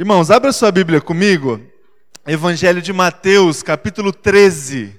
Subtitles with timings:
[0.00, 1.60] Irmãos, abra sua Bíblia comigo.
[2.26, 4.98] Evangelho de Mateus, capítulo 13.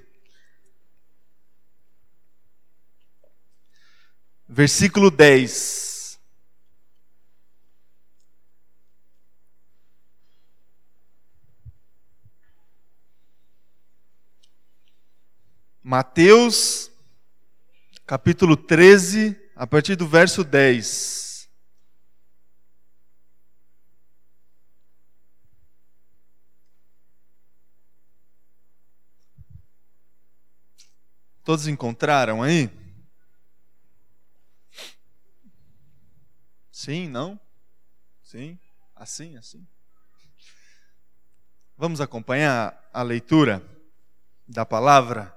[4.47, 6.19] Versículo 10.
[15.81, 16.91] Mateus,
[18.05, 21.30] capítulo 13, a partir do verso 10.
[31.43, 32.69] Todos encontraram aí?
[36.71, 37.39] Sim, não?
[38.21, 38.59] Sim?
[38.95, 39.67] Assim, assim?
[41.75, 43.63] Vamos acompanhar a leitura
[44.47, 45.35] da palavra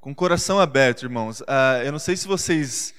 [0.00, 1.40] com o coração aberto, irmãos.
[1.40, 2.94] Uh, eu não sei se vocês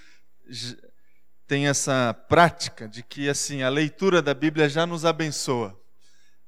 [1.47, 5.79] têm essa prática de que assim a leitura da Bíblia já nos abençoa.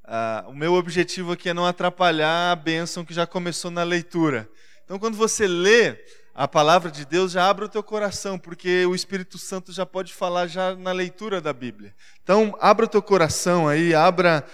[0.03, 4.49] Uh, o meu objetivo aqui é não atrapalhar a bênção que já começou na leitura.
[4.85, 5.97] Então, quando você lê
[6.35, 10.13] a palavra de Deus, já abre o teu coração, porque o Espírito Santo já pode
[10.13, 11.91] falar já na leitura da Bíblia.
[12.23, 14.45] Então, abra o teu coração aí, abra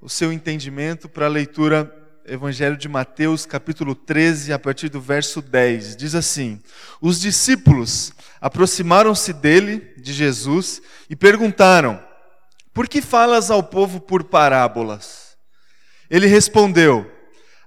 [0.00, 1.92] o seu entendimento para a leitura
[2.24, 5.96] Evangelho de Mateus, capítulo 13, a partir do verso 10.
[5.96, 6.62] Diz assim:
[7.00, 12.00] Os discípulos aproximaram-se dele, de Jesus, e perguntaram:
[12.72, 15.36] Por que falas ao povo por parábolas?
[16.08, 17.10] Ele respondeu: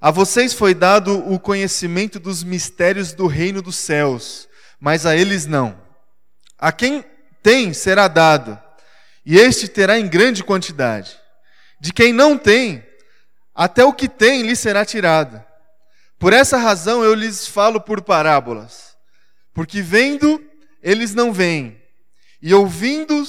[0.03, 5.45] a vocês foi dado o conhecimento dos mistérios do reino dos céus, mas a eles
[5.45, 5.81] não.
[6.59, 7.05] A quem
[7.41, 8.61] tem será dado,
[9.25, 11.17] e este terá em grande quantidade.
[11.79, 12.85] De quem não tem,
[13.55, 15.41] até o que tem lhe será tirado.
[16.19, 18.97] Por essa razão eu lhes falo por parábolas,
[19.53, 20.43] porque vendo
[20.81, 21.81] eles não veem,
[22.41, 23.23] e ouvindo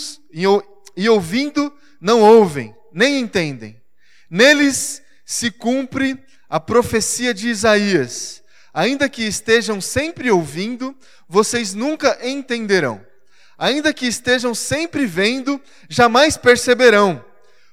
[0.97, 3.80] e ouvindo não ouvem, nem entendem.
[4.28, 6.23] Neles se cumpre
[6.55, 8.41] a profecia de Isaías:
[8.73, 10.97] Ainda que estejam sempre ouvindo,
[11.29, 13.05] vocês nunca entenderão.
[13.59, 17.25] Ainda que estejam sempre vendo, jamais perceberão,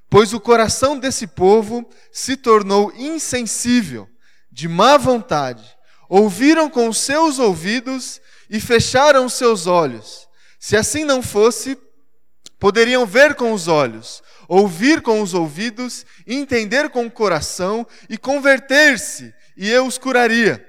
[0.10, 4.10] pois o coração desse povo se tornou insensível,
[4.52, 5.64] de má vontade.
[6.10, 10.28] Ouviram com os seus ouvidos e fecharam seus olhos.
[10.60, 11.78] Se assim não fosse,
[12.60, 19.34] poderiam ver com os olhos, ouvir com os ouvidos, entender com o coração e converter-se,
[19.56, 20.68] e eu os curaria.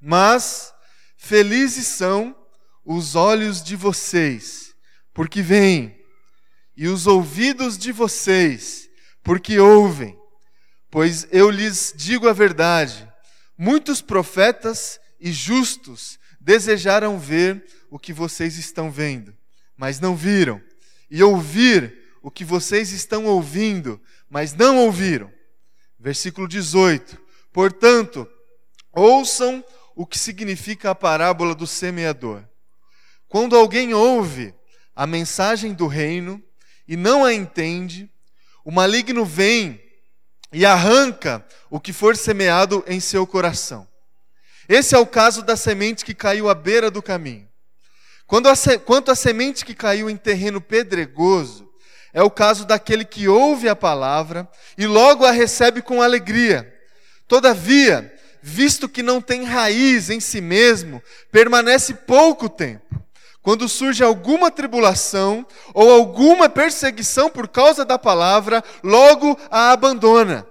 [0.00, 0.74] Mas
[1.16, 2.36] felizes são
[2.84, 4.74] os olhos de vocês,
[5.12, 5.96] porque veem,
[6.76, 8.90] e os ouvidos de vocês,
[9.22, 10.18] porque ouvem.
[10.90, 13.08] Pois eu lhes digo a verdade:
[13.56, 19.32] muitos profetas e justos desejaram ver o que vocês estão vendo,
[19.76, 20.60] mas não viram,
[21.08, 25.30] e ouvir o que vocês estão ouvindo, mas não ouviram.
[26.00, 27.20] Versículo 18.
[27.52, 28.26] Portanto,
[28.90, 29.62] ouçam
[29.94, 32.42] o que significa a parábola do semeador.
[33.28, 34.54] Quando alguém ouve
[34.96, 36.42] a mensagem do reino
[36.88, 38.10] e não a entende,
[38.64, 39.78] o maligno vem
[40.50, 43.86] e arranca o que for semeado em seu coração.
[44.66, 47.46] Esse é o caso da semente que caiu à beira do caminho.
[48.26, 51.73] Quando a, quanto à semente que caiu em terreno pedregoso,
[52.14, 54.48] é o caso daquele que ouve a palavra
[54.78, 56.72] e logo a recebe com alegria.
[57.26, 63.02] Todavia, visto que não tem raiz em si mesmo, permanece pouco tempo.
[63.42, 70.46] Quando surge alguma tribulação ou alguma perseguição por causa da palavra, logo a abandona.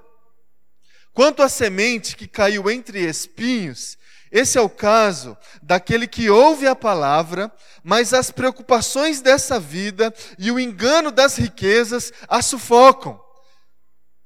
[1.13, 3.97] Quanto à semente que caiu entre espinhos,
[4.34, 10.50] esse é o caso daquele que ouve a palavra, mas as preocupações dessa vida e
[10.50, 13.24] o engano das riquezas a sufocam,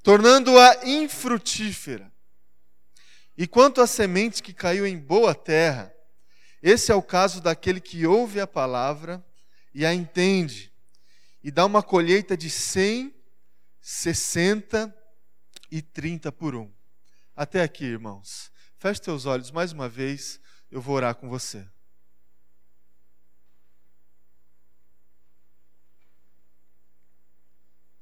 [0.02, 2.10] tornando-a infrutífera.
[3.38, 5.94] E quanto à semente que caiu em boa terra,
[6.64, 9.22] esse é o caso daquele que ouve a palavra
[9.74, 10.72] e a entende,
[11.44, 13.14] e dá uma colheita de 100,
[13.82, 14.96] 60
[15.70, 16.72] e 30 por um.
[17.36, 18.56] Até aqui, irmãos.
[18.80, 20.40] Feche teus olhos mais uma vez,
[20.70, 21.68] eu vou orar com você.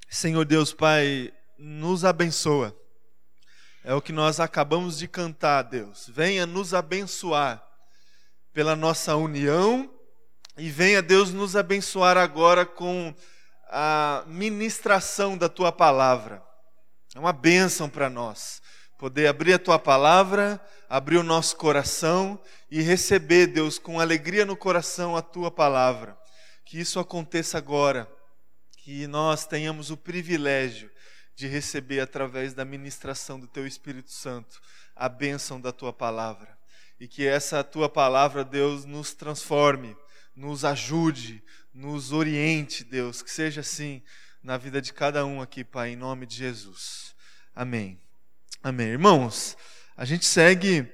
[0.09, 2.75] Senhor Deus Pai, nos abençoa.
[3.85, 6.09] É o que nós acabamos de cantar, Deus.
[6.09, 7.65] Venha nos abençoar
[8.51, 9.89] pela nossa união
[10.57, 13.15] e venha, Deus, nos abençoar agora com
[13.69, 16.43] a ministração da tua palavra.
[17.13, 18.61] É uma bênção para nós
[18.97, 20.59] poder abrir a tua palavra,
[20.89, 22.39] abrir o nosso coração
[22.69, 26.17] e receber, Deus, com alegria no coração a tua palavra.
[26.65, 28.09] Que isso aconteça agora,
[28.77, 30.89] que nós tenhamos o privilégio
[31.35, 34.61] de receber através da ministração do teu Espírito Santo
[34.95, 36.57] a bênção da tua palavra.
[36.99, 39.95] E que essa tua palavra, Deus, nos transforme,
[40.33, 41.43] nos ajude,
[41.73, 44.01] nos oriente, Deus, que seja assim
[44.41, 47.13] na vida de cada um aqui, Pai, em nome de Jesus.
[47.53, 48.04] Amém.
[48.67, 48.87] Amém.
[48.87, 49.55] Irmãos,
[49.95, 50.91] a gente segue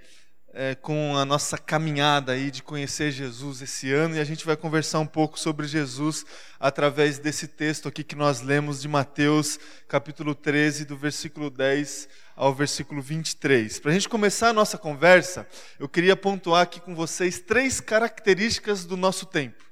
[0.54, 4.58] é, com a nossa caminhada aí de conhecer Jesus esse ano e a gente vai
[4.58, 6.26] conversar um pouco sobre Jesus
[6.60, 9.58] através desse texto aqui que nós lemos de Mateus,
[9.88, 13.80] capítulo 13, do versículo 10 ao versículo 23.
[13.80, 15.48] Para a gente começar a nossa conversa,
[15.80, 19.64] eu queria pontuar aqui com vocês três características do nosso tempo.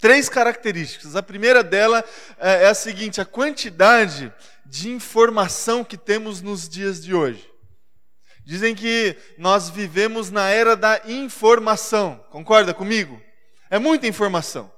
[0.00, 1.14] Três características.
[1.14, 2.04] A primeira dela
[2.36, 4.32] é, é a seguinte: a quantidade
[4.68, 7.48] de informação que temos nos dias de hoje.
[8.44, 12.24] Dizem que nós vivemos na era da informação.
[12.30, 13.20] Concorda comigo?
[13.68, 14.72] É muita informação.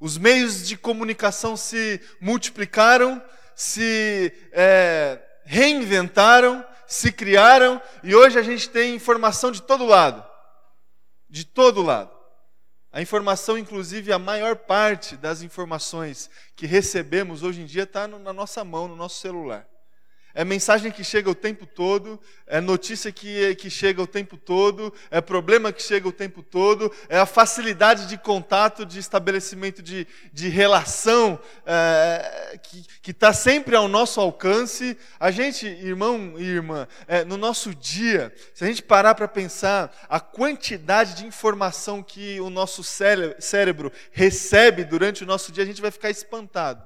[0.00, 3.22] Os meios de comunicação se multiplicaram,
[3.54, 10.24] se é, reinventaram, se criaram e hoje a gente tem informação de todo lado.
[11.28, 12.13] De todo lado.
[12.94, 18.32] A informação, inclusive, a maior parte das informações que recebemos hoje em dia está na
[18.32, 19.66] nossa mão, no nosso celular.
[20.34, 24.92] É mensagem que chega o tempo todo, é notícia que, que chega o tempo todo,
[25.08, 30.08] é problema que chega o tempo todo, é a facilidade de contato, de estabelecimento de,
[30.32, 32.58] de relação é,
[33.00, 34.98] que está sempre ao nosso alcance.
[35.20, 39.94] A gente, irmão e irmã, é, no nosso dia, se a gente parar para pensar
[40.08, 45.80] a quantidade de informação que o nosso cérebro recebe durante o nosso dia, a gente
[45.80, 46.84] vai ficar espantado.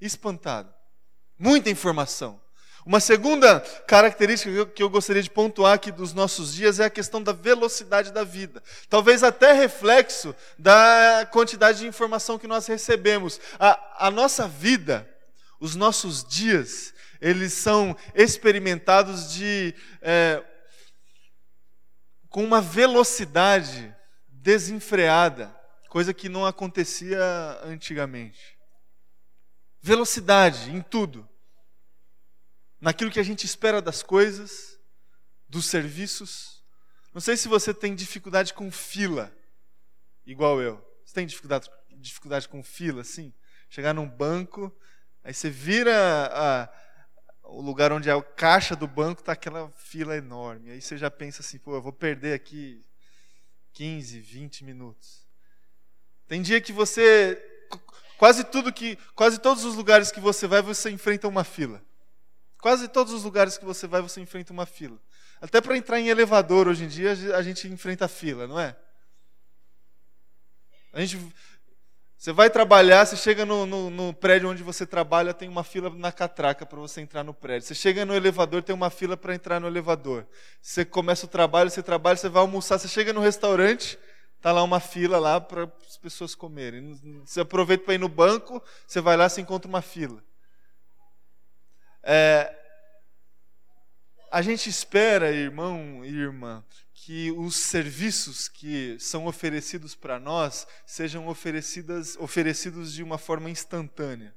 [0.00, 0.72] Espantado.
[1.36, 2.43] Muita informação.
[2.86, 7.22] Uma segunda característica que eu gostaria de pontuar aqui dos nossos dias é a questão
[7.22, 8.62] da velocidade da vida.
[8.90, 13.40] Talvez até reflexo da quantidade de informação que nós recebemos.
[13.58, 15.08] A, a nossa vida,
[15.58, 16.92] os nossos dias,
[17.22, 20.44] eles são experimentados de é,
[22.28, 23.96] com uma velocidade
[24.28, 25.58] desenfreada,
[25.88, 27.18] coisa que não acontecia
[27.64, 28.58] antigamente.
[29.80, 31.26] Velocidade em tudo
[32.84, 34.78] naquilo que a gente espera das coisas,
[35.48, 36.62] dos serviços.
[37.14, 39.34] Não sei se você tem dificuldade com fila,
[40.26, 40.76] igual eu.
[41.02, 43.32] Você tem dificuldade, dificuldade com fila, assim?
[43.70, 44.70] Chegar num banco,
[45.22, 45.94] aí você vira
[46.30, 46.68] a,
[47.44, 50.70] o lugar onde é a caixa do banco, está aquela fila enorme.
[50.70, 52.84] Aí você já pensa assim, pô, eu vou perder aqui
[53.72, 55.26] 15, 20 minutos.
[56.28, 57.42] Tem dia que você
[58.18, 61.82] quase tudo que quase todos os lugares que você vai você enfrenta uma fila.
[62.64, 64.96] Quase todos os lugares que você vai, você enfrenta uma fila.
[65.38, 68.74] Até para entrar em elevador hoje em dia, a gente enfrenta fila, não é?
[70.90, 71.20] A gente,
[72.16, 75.90] você vai trabalhar, você chega no, no, no prédio onde você trabalha, tem uma fila
[75.90, 77.68] na catraca para você entrar no prédio.
[77.68, 80.26] Você chega no elevador, tem uma fila para entrar no elevador.
[80.62, 83.98] Você começa o trabalho, você trabalha, você vai almoçar, você chega no restaurante,
[84.38, 86.98] Está lá uma fila lá para as pessoas comerem.
[87.26, 90.22] Você aproveita para ir no banco, você vai lá, você encontra uma fila.
[92.04, 92.54] É,
[94.30, 101.28] a gente espera, irmão e irmã, que os serviços que são oferecidos para nós sejam
[101.28, 104.34] oferecidas, oferecidos de uma forma instantânea.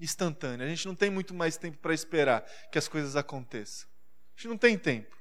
[0.00, 0.66] Instantânea.
[0.66, 3.88] A gente não tem muito mais tempo para esperar que as coisas aconteçam.
[3.88, 5.16] A gente não tem tempo.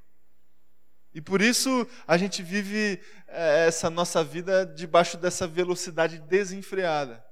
[1.13, 7.23] E por isso a gente vive é, essa nossa vida debaixo dessa velocidade desenfreada.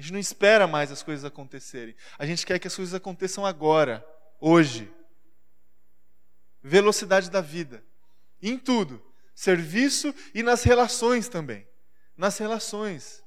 [0.00, 1.94] A gente não espera mais as coisas acontecerem.
[2.18, 4.02] A gente quer que as coisas aconteçam agora,
[4.40, 4.90] hoje.
[6.62, 7.84] Velocidade da vida.
[8.40, 9.04] Em tudo.
[9.34, 11.68] Serviço e nas relações também.
[12.16, 13.22] Nas relações.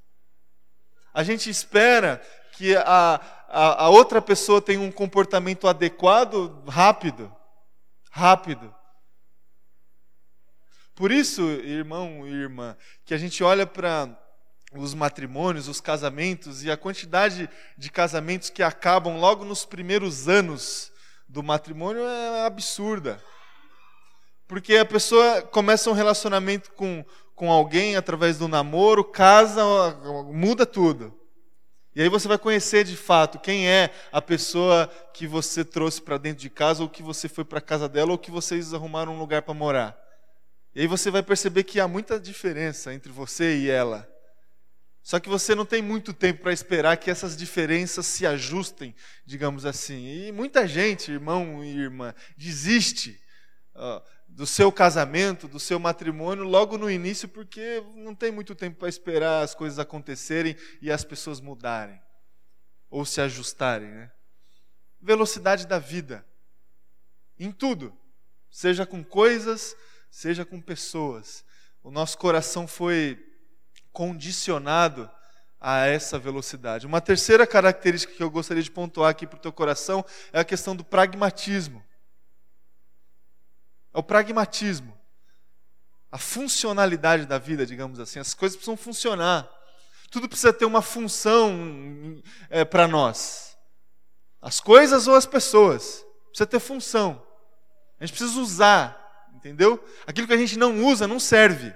[1.14, 2.20] A gente espera
[2.54, 7.32] que a, a, a outra pessoa tenha um comportamento adequado rápido.
[8.10, 8.74] Rápido.
[10.96, 12.76] Por isso, irmão e irmã,
[13.06, 14.23] que a gente olha para
[14.76, 20.92] os matrimônios, os casamentos e a quantidade de casamentos que acabam logo nos primeiros anos
[21.28, 23.22] do matrimônio é absurda.
[24.48, 27.04] Porque a pessoa começa um relacionamento com,
[27.36, 29.64] com alguém através do namoro, casa,
[30.32, 31.18] muda tudo.
[31.96, 36.18] E aí você vai conhecer de fato quem é a pessoa que você trouxe para
[36.18, 39.20] dentro de casa, ou que você foi para casa dela, ou que vocês arrumaram um
[39.20, 39.98] lugar para morar.
[40.76, 44.08] E aí você vai perceber que há muita diferença entre você e ela.
[45.04, 48.96] Só que você não tem muito tempo para esperar que essas diferenças se ajustem,
[49.26, 50.08] digamos assim.
[50.08, 53.22] E muita gente, irmão e irmã, desiste
[53.76, 58.80] uh, do seu casamento, do seu matrimônio, logo no início, porque não tem muito tempo
[58.80, 62.02] para esperar as coisas acontecerem e as pessoas mudarem
[62.90, 63.90] ou se ajustarem.
[63.90, 64.12] Né?
[65.04, 66.26] velocidade da vida.
[67.38, 67.96] Em tudo.
[68.50, 69.76] Seja com coisas,
[70.10, 71.44] seja com pessoas.
[71.84, 73.20] O nosso coração foi
[73.94, 75.10] condicionado
[75.62, 76.86] a essa velocidade.
[76.86, 80.44] Uma terceira característica que eu gostaria de pontuar aqui para o teu coração é a
[80.44, 81.82] questão do pragmatismo.
[83.94, 84.94] É o pragmatismo.
[86.12, 88.20] A funcionalidade da vida, digamos assim.
[88.20, 89.50] As coisas precisam funcionar.
[90.12, 93.58] Tudo precisa ter uma função é, para nós.
[94.42, 96.06] As coisas ou as pessoas.
[96.28, 97.26] Precisa ter função.
[98.00, 99.82] A gente precisa usar, entendeu?
[100.06, 101.74] Aquilo que a gente não usa não serve.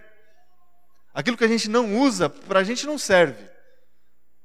[1.18, 3.44] Aquilo que a gente não usa, para a gente não serve.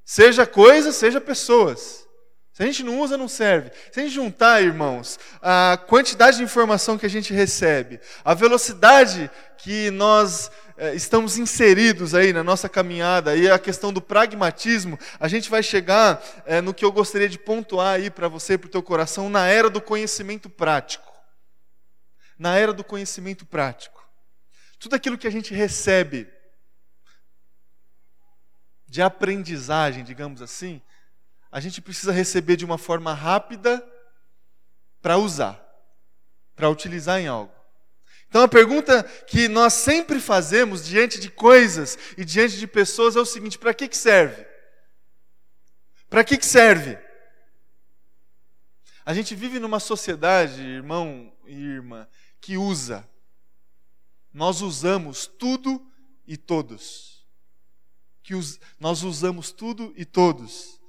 [0.07, 2.09] Seja coisas, seja pessoas.
[2.55, 3.71] Se a gente não usa, não serve.
[3.93, 9.31] Se a gente juntar, irmãos, a quantidade de informação que a gente recebe, a velocidade
[9.59, 15.29] que nós é, estamos inseridos aí na nossa caminhada e a questão do pragmatismo, a
[15.29, 18.71] gente vai chegar é, no que eu gostaria de pontuar aí para você, para o
[18.71, 21.13] teu coração, na era do conhecimento prático
[22.39, 24.03] na era do conhecimento prático.
[24.81, 26.27] Tudo aquilo que a gente recebe
[28.93, 30.83] de aprendizagem, digamos assim,
[31.51, 33.83] a gente precisa receber de uma forma rápida
[35.01, 35.59] para usar,
[36.55, 37.55] para utilizar em algo.
[38.29, 43.21] Então a pergunta que nós sempre fazemos diante de coisas e diante de pessoas é
[43.21, 44.47] o seguinte: para que, que serve?
[46.11, 46.99] Para que, que serve?
[49.07, 52.07] A gente vive numa sociedade, irmão e irmã,
[52.43, 53.09] que usa.
[54.35, 55.83] Nós usamos tudo
[56.27, 57.12] e todos.
[58.23, 60.81] Que us, nós usamos tudo e todos.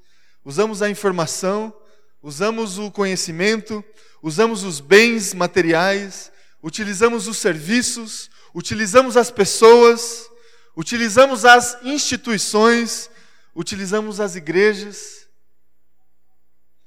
[0.46, 1.74] Usamos a informação,
[2.22, 3.84] usamos o conhecimento,
[4.22, 10.30] usamos os bens materiais, utilizamos os serviços, utilizamos as pessoas,
[10.76, 13.10] utilizamos as instituições,
[13.56, 15.28] utilizamos as igrejas.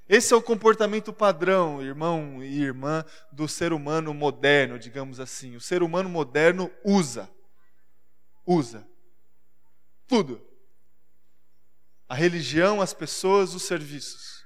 [0.08, 5.56] Esse é o comportamento padrão, irmão e irmã, do ser humano moderno, digamos assim.
[5.56, 7.28] O ser humano moderno usa.
[8.46, 8.86] Usa.
[10.16, 10.40] Tudo.
[12.08, 14.42] A religião, as pessoas, os serviços.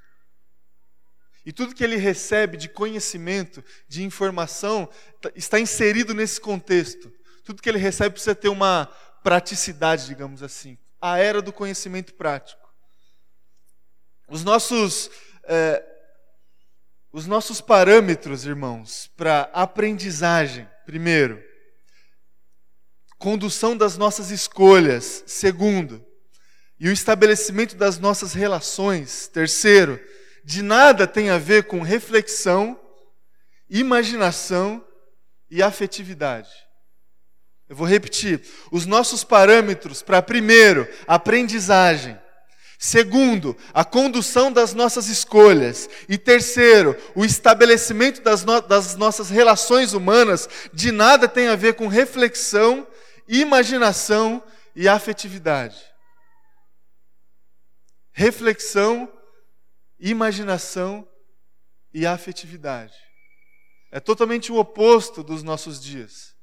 [1.46, 4.88] E tudo que ele recebe de conhecimento, de informação,
[5.20, 7.12] tá, está inserido nesse contexto.
[7.44, 8.86] Tudo que ele recebe precisa ter uma
[9.22, 10.76] praticidade, digamos assim.
[11.00, 12.68] A era do conhecimento prático.
[14.26, 15.08] Os nossos
[15.44, 15.84] é,
[17.12, 21.40] os nossos parâmetros, irmãos, para aprendizagem, primeiro,
[23.20, 26.02] condução das nossas escolhas, segundo,
[26.80, 30.00] e o estabelecimento das nossas relações, terceiro,
[30.42, 32.80] de nada tem a ver com reflexão,
[33.68, 34.82] imaginação
[35.50, 36.48] e afetividade.
[37.68, 38.42] Eu vou repetir.
[38.72, 42.18] Os nossos parâmetros para, primeiro, aprendizagem,
[42.82, 45.86] Segundo, a condução das nossas escolhas.
[46.08, 51.74] E terceiro, o estabelecimento das, no das, nossas relações humanas de nada tem a ver
[51.74, 52.86] com reflexão,
[53.30, 54.42] imaginação
[54.74, 55.80] e afetividade.
[58.10, 59.10] Reflexão,
[60.00, 61.08] imaginação
[61.94, 62.94] e afetividade.
[63.92, 66.34] É totalmente o oposto dos nossos dias.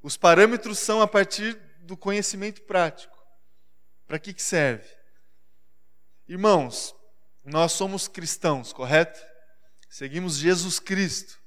[0.00, 3.16] Os parâmetros são a partir do conhecimento prático.
[4.06, 4.88] Para que, que serve?
[6.28, 6.94] Irmãos,
[7.44, 9.20] nós somos cristãos, correto?
[9.88, 11.40] Seguimos Jesus Cristo.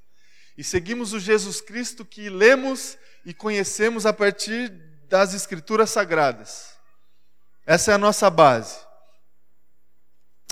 [0.57, 6.75] E seguimos o Jesus Cristo que lemos e conhecemos a partir das Escrituras Sagradas.
[7.65, 8.77] Essa é a nossa base.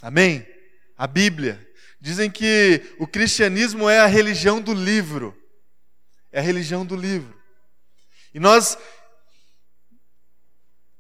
[0.02, 0.46] Amém?
[0.98, 1.66] A Bíblia.
[2.02, 5.36] Dizem que o cristianismo é a religião do livro.
[6.32, 7.36] É a religião do livro.
[8.34, 8.78] E nós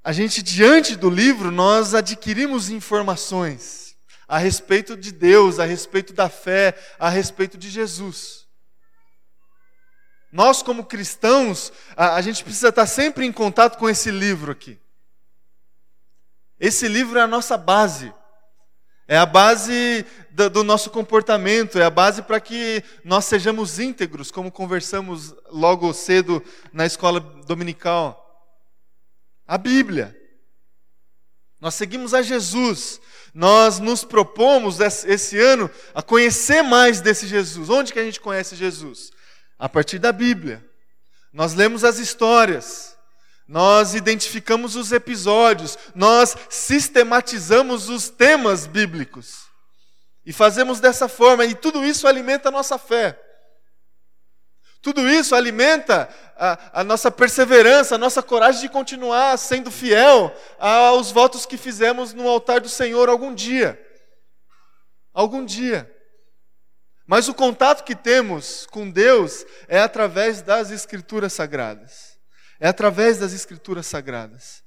[0.08, 3.94] a gente, diante do livro, nós adquirimos informações
[4.26, 8.47] a respeito de Deus, a respeito da fé, a respeito de Jesus.
[10.32, 14.78] Nós, como cristãos, a, a gente precisa estar sempre em contato com esse livro aqui.
[16.60, 18.14] Esse livro é a nossa base.
[19.08, 24.32] É a base do, do nosso comportamento, é a base para que nós sejamos íntegros,
[24.32, 26.44] como conversamos logo cedo
[26.74, 28.26] na escola dominical
[29.48, 30.16] a Bíblia.
[31.60, 33.00] Nós seguimos a Jesus.
[33.34, 37.70] Nós nos propomos esse ano a conhecer mais desse Jesus.
[37.70, 39.12] Onde que a gente conhece Jesus?
[39.58, 40.64] A partir da Bíblia.
[41.34, 42.98] Nós lemos as histórias.
[43.48, 49.48] Nós identificamos os episódios, nós sistematizamos os temas bíblicos.
[50.26, 53.18] E fazemos dessa forma, e tudo isso alimenta a nossa fé.
[54.82, 61.12] Tudo isso alimenta a, a, nossa perseverança, a nossa coragem de continuar sendo fiel aos
[61.12, 63.82] votos que fizemos no altar do Senhor algum dia.
[65.14, 65.90] Algum dia.
[67.08, 72.18] Mas o contato que temos com Deus é através das Escrituras Sagradas.
[72.60, 74.62] É através das Escrituras Sagradas.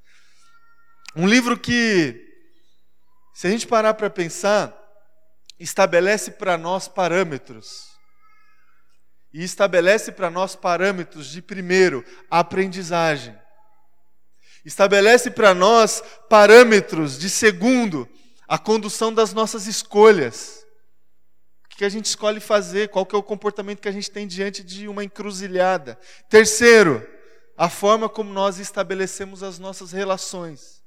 [1.14, 2.18] Um livro que,
[3.34, 4.74] se a gente parar para pensar,
[5.58, 7.90] estabelece para nós parâmetros.
[9.34, 13.38] E estabelece para nós parâmetros de, primeiro, aprendizagem.
[14.64, 18.08] Estabelece para nós parâmetros de, segundo,
[18.48, 20.59] a condução das nossas escolhas.
[21.80, 24.62] Que a gente escolhe fazer, qual que é o comportamento que a gente tem diante
[24.62, 25.98] de uma encruzilhada.
[26.28, 27.08] Terceiro,
[27.56, 30.84] a forma como nós estabelecemos as nossas relações.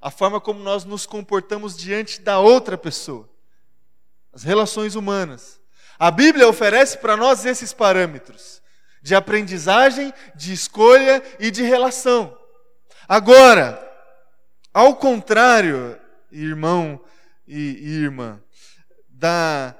[0.00, 3.28] A forma como nós nos comportamos diante da outra pessoa
[4.32, 5.60] as relações humanas.
[5.98, 8.62] A Bíblia oferece para nós esses parâmetros
[9.02, 12.38] de aprendizagem, de escolha e de relação.
[13.08, 13.76] Agora,
[14.72, 15.98] ao contrário,
[16.30, 17.04] irmão
[17.44, 18.40] e irmã,
[19.18, 19.74] da,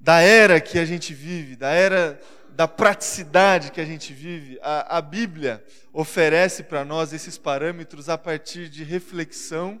[0.00, 2.20] da era que a gente vive, da era
[2.50, 8.18] da praticidade que a gente vive, a, a Bíblia oferece para nós esses parâmetros a
[8.18, 9.80] partir de reflexão,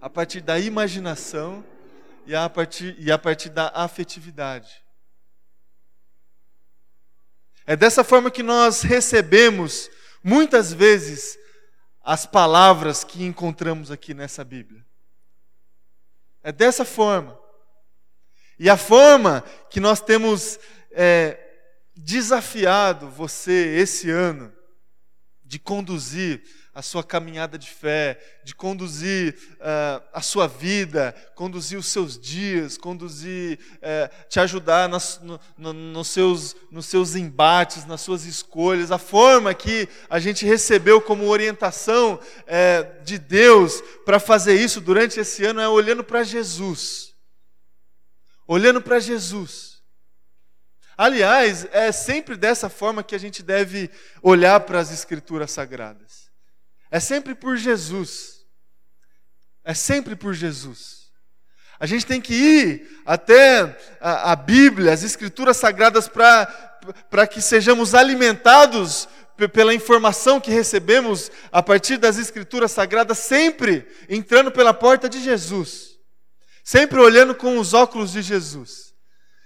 [0.00, 1.64] a partir da imaginação
[2.26, 4.84] e a partir, e a partir da afetividade.
[7.66, 9.90] É dessa forma que nós recebemos,
[10.22, 11.38] muitas vezes,
[12.02, 14.87] as palavras que encontramos aqui nessa Bíblia.
[16.42, 17.38] É dessa forma.
[18.58, 20.58] E a forma que nós temos
[20.90, 21.38] é,
[21.96, 24.52] desafiado você esse ano
[25.44, 26.42] de conduzir
[26.78, 32.78] a sua caminhada de fé, de conduzir uh, a sua vida, conduzir os seus dias,
[32.78, 38.92] conduzir, uh, te ajudar nas, no, no, nos, seus, nos seus embates, nas suas escolhas.
[38.92, 45.18] A forma que a gente recebeu como orientação uh, de Deus para fazer isso durante
[45.18, 47.12] esse ano é olhando para Jesus.
[48.46, 49.82] Olhando para Jesus.
[50.96, 53.90] Aliás, é sempre dessa forma que a gente deve
[54.22, 56.27] olhar para as Escrituras Sagradas.
[56.90, 58.38] É sempre por Jesus.
[59.64, 61.08] É sempre por Jesus.
[61.80, 67.94] A gente tem que ir até a, a Bíblia, as Escrituras Sagradas, para que sejamos
[67.94, 69.08] alimentados
[69.52, 75.98] pela informação que recebemos a partir das Escrituras Sagradas, sempre entrando pela porta de Jesus,
[76.64, 78.92] sempre olhando com os óculos de Jesus.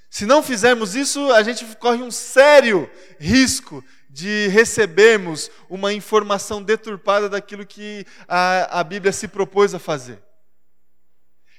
[0.08, 7.30] Se não fizermos isso, a gente corre um sério risco de recebermos uma informação deturpada
[7.30, 10.22] daquilo que a, a Bíblia se propôs a fazer.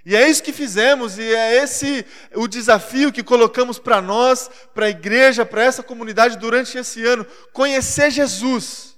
[0.05, 4.85] E é isso que fizemos, e é esse o desafio que colocamos para nós, para
[4.85, 8.95] a igreja, para essa comunidade durante esse ano: conhecer Jesus,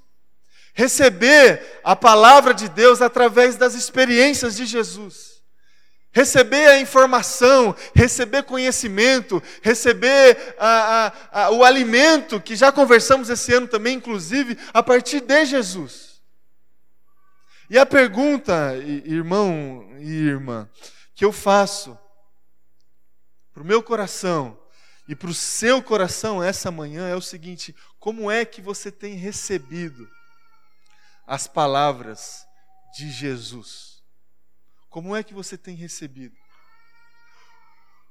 [0.73, 5.34] receber a palavra de Deus através das experiências de Jesus
[6.15, 13.53] receber a informação, receber conhecimento, receber a, a, a, o alimento, que já conversamos esse
[13.53, 16.21] ano também, inclusive, a partir de Jesus.
[17.69, 20.69] E a pergunta, irmão e irmã,
[21.13, 21.97] que eu faço
[23.53, 24.57] para o meu coração
[25.09, 29.15] e para o seu coração essa manhã é o seguinte: como é que você tem
[29.15, 30.07] recebido
[31.27, 32.45] as palavras
[32.95, 33.84] de Jesus?
[34.95, 36.37] Como é que você tem recebido?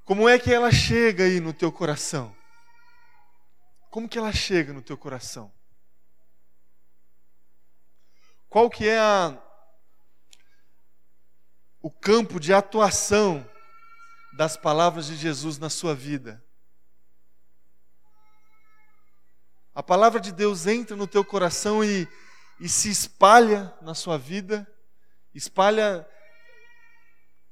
[0.04, 2.36] Como é que ela chega aí no teu coração?
[3.90, 5.50] Como que ela chega no teu coração?
[8.50, 9.42] Qual que é a,
[11.80, 13.50] o campo de atuação
[14.36, 16.44] das palavras de Jesus na sua vida?
[19.74, 22.06] A palavra de Deus entra no teu coração e,
[22.60, 24.70] e se espalha na sua vida,
[25.34, 26.06] espalha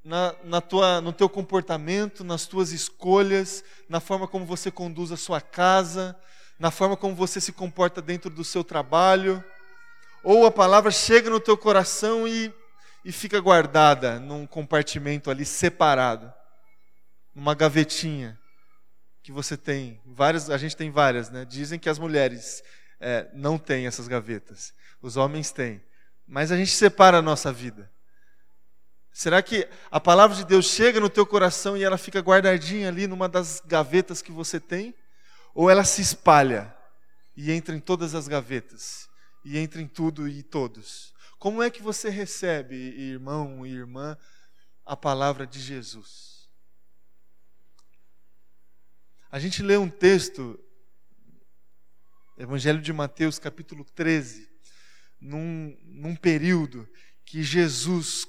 [0.04, 5.16] na, na tua, no teu comportamento, nas tuas escolhas, na forma como você conduz a
[5.16, 6.18] sua casa,
[6.58, 9.42] na forma como você se comporta dentro do seu trabalho,
[10.24, 12.52] ou a palavra chega no teu coração e,
[13.04, 16.32] e fica guardada num compartimento ali separado,
[17.34, 18.38] numa gavetinha
[19.22, 20.00] que você tem.
[20.04, 21.44] Várias, a gente tem várias, né?
[21.44, 22.62] Dizem que as mulheres
[23.00, 25.82] é, não têm essas gavetas, os homens têm.
[26.26, 27.91] Mas a gente separa a nossa vida.
[29.12, 33.07] Será que a palavra de Deus chega no teu coração e ela fica guardadinha ali
[33.07, 34.94] numa das gavetas que você tem?
[35.55, 36.75] Ou ela se espalha
[37.37, 39.09] e entra em todas as gavetas?
[39.44, 41.12] E entra em tudo e todos?
[41.38, 44.16] Como é que você recebe, irmão e irmã,
[44.87, 46.48] a palavra de Jesus?
[49.31, 50.59] A gente lê um texto,
[52.38, 54.48] Evangelho de Mateus, capítulo 13,
[55.20, 56.88] num, num período
[57.25, 58.27] que Jesus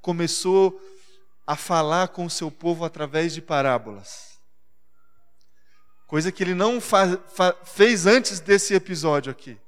[0.00, 0.80] começou
[1.46, 4.38] a falar com o seu povo através de parábolas.
[6.06, 9.58] Coisa que ele não faz, fa, fez antes desse episódio aqui.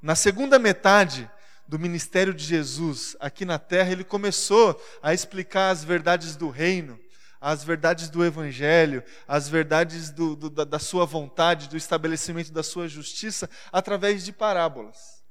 [0.00, 1.28] Na segunda metade
[1.66, 6.98] do ministério de Jesus aqui na terra, ele começou a explicar as verdades do reino,
[7.40, 12.62] as verdades do Evangelho, as verdades do, do, da, da sua vontade, do estabelecimento da
[12.62, 15.22] sua justiça, através de parábolas.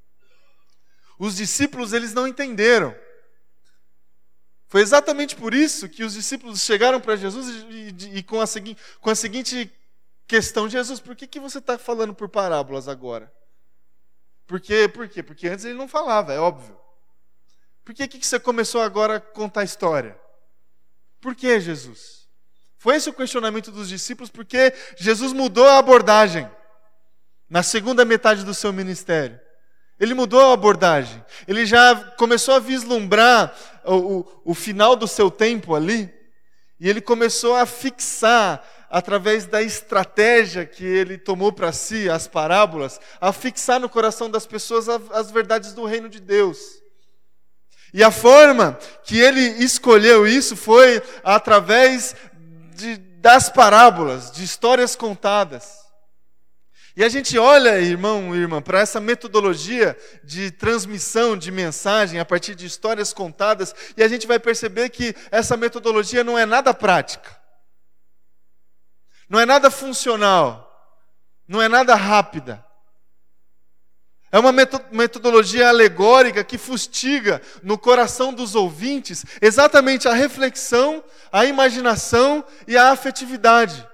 [1.17, 2.95] Os discípulos eles não entenderam.
[4.67, 8.45] Foi exatamente por isso que os discípulos chegaram para Jesus e, e, e com, a
[8.99, 9.71] com, a seguinte
[10.27, 13.31] questão: Jesus, por que, que você está falando por parábolas agora?
[14.45, 14.87] Por quê?
[14.87, 15.23] Por quê?
[15.23, 16.77] Porque antes ele não falava, é óbvio.
[17.83, 20.19] Por que, que você começou agora a contar a história?
[21.21, 22.27] Por que, Jesus?
[22.77, 26.49] Foi esse o questionamento dos discípulos, porque Jesus mudou a abordagem
[27.49, 29.39] na segunda metade do seu ministério.
[29.99, 31.23] Ele mudou a abordagem.
[31.47, 36.13] Ele já começou a vislumbrar o, o, o final do seu tempo ali.
[36.79, 42.99] E ele começou a fixar, através da estratégia que ele tomou para si, as parábolas,
[43.19, 46.59] a fixar no coração das pessoas as verdades do reino de Deus.
[47.93, 52.15] E a forma que ele escolheu isso foi através
[52.75, 55.86] de, das parábolas, de histórias contadas.
[56.97, 62.25] E a gente olha, irmão e irmã, para essa metodologia de transmissão de mensagem a
[62.25, 66.73] partir de histórias contadas, e a gente vai perceber que essa metodologia não é nada
[66.73, 67.39] prática,
[69.29, 70.67] não é nada funcional,
[71.47, 72.65] não é nada rápida.
[74.31, 74.51] É uma
[74.91, 82.89] metodologia alegórica que fustiga no coração dos ouvintes exatamente a reflexão, a imaginação e a
[82.89, 83.87] afetividade.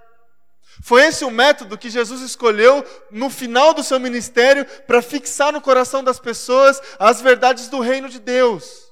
[0.84, 5.62] Foi esse o método que Jesus escolheu no final do seu ministério para fixar no
[5.62, 8.92] coração das pessoas as verdades do reino de Deus,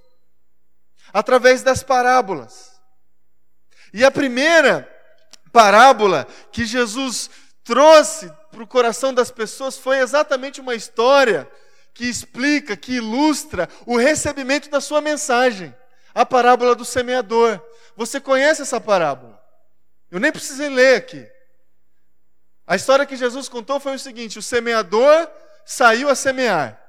[1.11, 2.79] através das parábolas.
[3.93, 4.89] E a primeira
[5.51, 7.29] parábola que Jesus
[7.61, 11.45] trouxe para o coração das pessoas foi exatamente uma história
[11.93, 15.75] que explica, que ilustra o recebimento da sua mensagem.
[16.15, 17.61] A parábola do semeador.
[17.97, 19.37] Você conhece essa parábola?
[20.09, 21.40] Eu nem precisei ler aqui.
[22.65, 25.29] A história que Jesus contou foi o seguinte: o semeador
[25.65, 26.79] saiu a semear.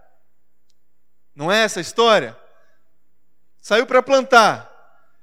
[1.35, 2.37] Não é essa a história?
[3.61, 4.71] Saiu para plantar.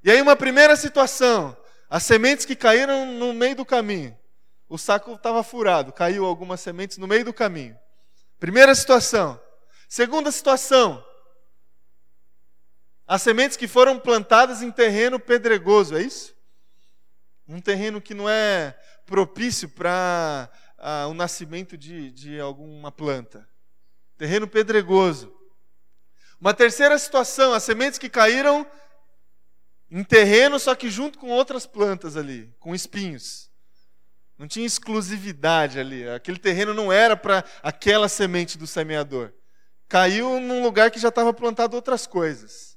[0.04, 1.56] E aí, uma primeira situação:
[1.90, 4.18] as sementes que caíram no meio do caminho.
[4.68, 7.78] O saco estava furado, caiu algumas sementes no meio do caminho.
[8.40, 9.40] Primeira situação.
[9.88, 11.04] Segunda situação:
[13.08, 16.36] as sementes que foram plantadas em terreno pedregoso, é isso?
[17.48, 23.50] Um terreno que não é propício para ah, o nascimento de, de alguma planta.
[24.16, 25.36] Terreno pedregoso.
[26.40, 28.68] Uma terceira situação, as sementes que caíram
[29.90, 33.50] em terreno, só que junto com outras plantas ali, com espinhos.
[34.38, 36.08] Não tinha exclusividade ali.
[36.08, 39.34] Aquele terreno não era para aquela semente do semeador.
[39.88, 42.69] Caiu num lugar que já estava plantado outras coisas.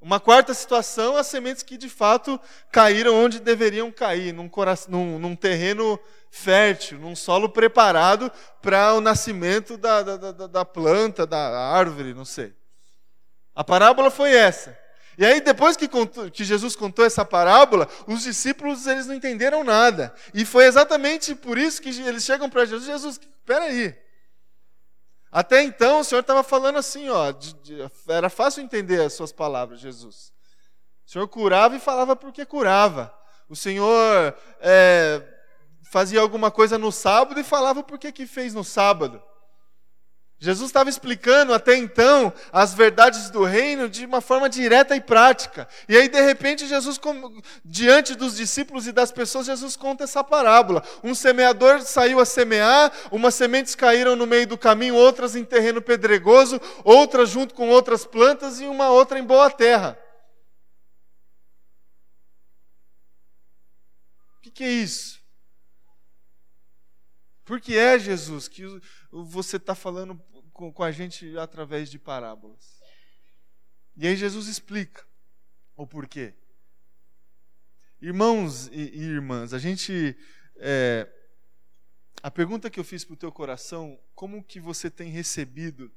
[0.00, 4.48] Uma quarta situação, as sementes que de fato caíram onde deveriam cair, num,
[4.88, 5.98] num, num terreno
[6.30, 8.30] fértil, num solo preparado
[8.62, 11.38] para o nascimento da, da, da, da, planta, da
[11.72, 12.54] árvore, não sei.
[13.54, 14.78] A parábola foi essa.
[15.18, 19.64] E aí, depois que, contou, que Jesus contou essa parábola, os discípulos eles não entenderam
[19.64, 20.14] nada.
[20.32, 23.96] E foi exatamente por isso que eles chegam para Jesus: Jesus, espera aí.
[25.30, 29.32] Até então o Senhor estava falando assim, ó, de, de, era fácil entender as suas
[29.32, 30.32] palavras, Jesus.
[31.06, 33.14] O Senhor curava e falava porque curava.
[33.48, 35.22] O Senhor é,
[35.90, 39.22] fazia alguma coisa no sábado e falava porque que fez no sábado.
[40.40, 45.66] Jesus estava explicando até então as verdades do reino de uma forma direta e prática.
[45.88, 46.98] E aí, de repente, Jesus,
[47.64, 50.84] diante dos discípulos e das pessoas, Jesus conta essa parábola.
[51.02, 55.82] Um semeador saiu a semear, umas sementes caíram no meio do caminho, outras em terreno
[55.82, 59.98] pedregoso, outras junto com outras plantas e uma outra em boa terra.
[64.38, 65.17] O que, que é isso?
[67.48, 68.62] Por que é, Jesus, que
[69.10, 72.78] você está falando com, com a gente através de parábolas.
[73.96, 75.02] E aí Jesus explica
[75.74, 76.34] o porquê.
[78.02, 80.14] Irmãos e, irmãs, a gente.
[80.56, 81.10] É,
[82.22, 85.90] a pergunta que eu fiz para o teu coração, como que você tem recebido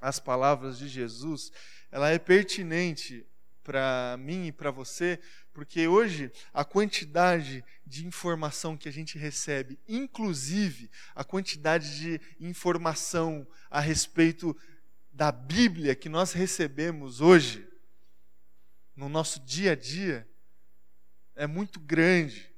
[0.00, 1.50] as palavras de Jesus,
[1.90, 3.26] ela é pertinente
[3.66, 5.18] para mim e para você,
[5.52, 13.44] porque hoje a quantidade de informação que a gente recebe, inclusive a quantidade de informação
[13.68, 14.56] a respeito
[15.12, 17.66] da Bíblia que nós recebemos hoje,
[18.94, 20.28] no nosso dia a dia
[21.34, 22.48] é muito grande.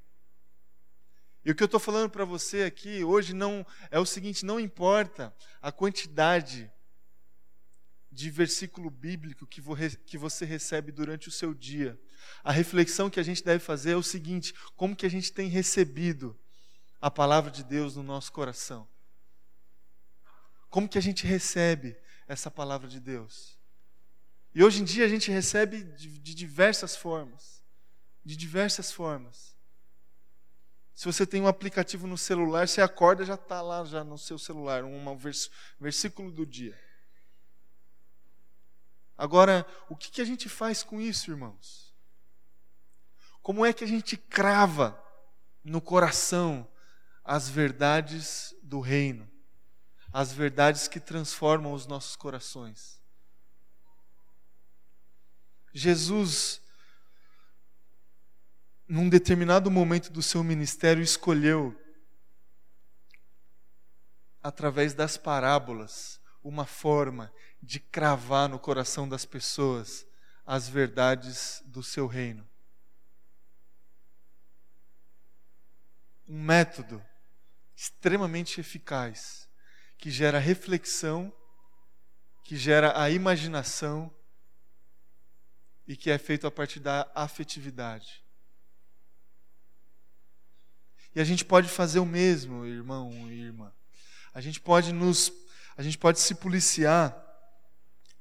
[1.43, 4.61] E o que eu estou falando para você aqui hoje não é o seguinte: não
[4.61, 6.71] importa a quantidade
[8.19, 9.63] de versículo bíblico que,
[10.05, 11.97] que você recebe durante o seu dia.
[12.43, 15.49] A reflexão que a gente deve fazer é o seguinte: como que a gente tem
[15.49, 16.37] recebido
[17.01, 18.89] a palavra de Deus no nosso coração?
[20.69, 23.57] Como que a gente recebe essa palavra de Deus?
[24.53, 27.63] E hoje em dia a gente recebe de, de diversas formas.
[28.25, 29.57] De diversas formas.
[30.93, 34.41] Se você tem um aplicativo no celular, você acorda já está lá já no seu
[34.41, 36.77] celular, um vers versículo do dia.
[39.19, 41.93] Agora, o que, que a gente faz com isso, irmãos?
[43.43, 44.99] Como é que a gente crava
[45.63, 46.67] no coração
[47.25, 49.29] as verdades do reino,
[50.13, 53.03] as verdades que transformam os nossos corações?
[55.75, 56.63] Jesus
[58.89, 61.79] num determinado momento do seu ministério, escolheu,
[64.43, 67.31] através das parábolas, uma forma
[67.63, 70.07] de cravar no coração das pessoas
[70.47, 72.49] as verdades do seu reino.
[76.27, 77.05] Um método
[77.75, 79.49] extremamente eficaz,
[79.97, 81.33] que gera reflexão,
[82.45, 84.15] que gera a imaginação
[85.87, 88.25] e que é feito a partir da afetividade.
[91.15, 93.73] E a gente pode fazer o mesmo, irmão e irmã.
[94.33, 95.33] A gente pode nos
[95.77, 97.28] a gente pode se policiar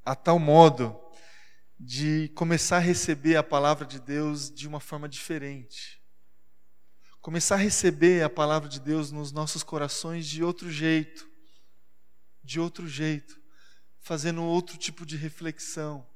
[0.08, 1.00] a tal modo
[1.80, 6.02] de começar a receber a palavra de Deus de uma forma diferente.
[7.22, 11.28] Começar a receber a palavra de Deus nos nossos corações de outro jeito.
[12.44, 13.40] De outro jeito,
[14.00, 16.08] fazendo outro tipo de reflexão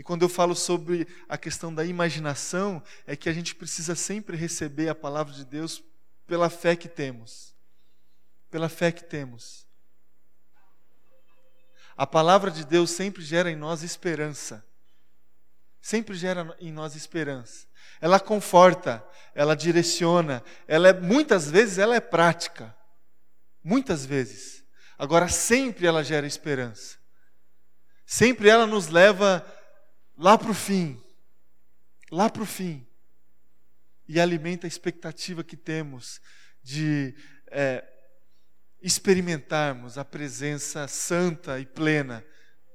[0.00, 4.34] e quando eu falo sobre a questão da imaginação, é que a gente precisa sempre
[4.34, 5.84] receber a palavra de Deus
[6.26, 7.54] pela fé que temos.
[8.50, 9.66] Pela fé que temos.
[12.00, 14.66] A palavra de Deus sempre gera em nós esperança.
[15.82, 17.66] Sempre gera em nós esperança.
[18.00, 22.74] Ela conforta, ela direciona, ela é muitas vezes ela é prática.
[23.62, 24.64] Muitas vezes.
[24.96, 26.96] Agora sempre ela gera esperança.
[28.06, 29.44] Sempre ela nos leva
[30.16, 30.98] lá para o fim,
[32.10, 32.88] lá para o fim,
[34.08, 36.18] e alimenta a expectativa que temos
[36.62, 37.14] de
[37.50, 37.86] é,
[38.82, 42.24] experimentarmos a presença santa e plena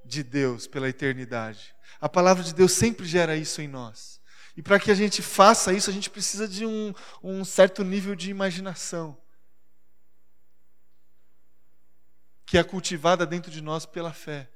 [0.04, 1.76] de Deus pela eternidade.
[2.00, 4.22] A palavra de Deus sempre gera isso em nós.
[4.56, 8.16] E para que a gente faça isso, a gente precisa de um, um certo nível
[8.16, 9.18] de imaginação.
[12.46, 14.50] Que é cultivada dentro de nós pela fé.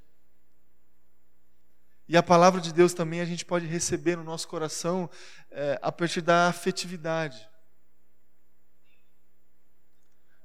[2.07, 5.09] E a palavra de Deus também a gente pode receber no nosso coração
[5.51, 7.48] é, a partir da afetividade.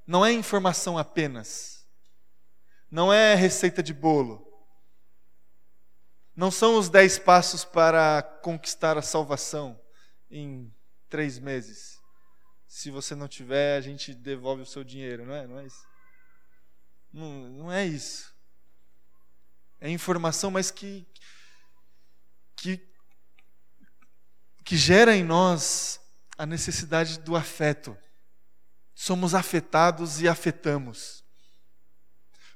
[0.05, 1.87] Não é informação apenas.
[2.89, 4.45] Não é receita de bolo.
[6.35, 9.79] Não são os dez passos para conquistar a salvação
[10.29, 10.73] em
[11.09, 11.99] três meses.
[12.67, 15.47] Se você não tiver, a gente devolve o seu dinheiro, não é?
[15.47, 15.87] Não é isso.
[17.11, 18.35] Não, não é isso.
[19.79, 21.07] É informação, mas que,
[22.57, 22.85] que,
[24.63, 26.01] que gera em nós
[26.37, 27.97] a necessidade do afeto.
[28.95, 31.23] Somos afetados e afetamos.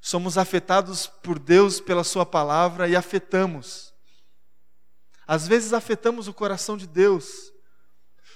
[0.02, 3.94] Somos afetados por Deus pela Sua palavra e afetamos.
[5.28, 7.52] Às vezes afetamos o coração de Deus.